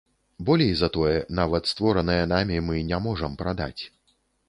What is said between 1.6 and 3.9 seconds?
створанае намі мы не можам прадаць.